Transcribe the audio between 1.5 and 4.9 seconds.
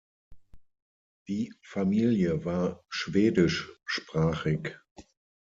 Familie war schwedischsprachig.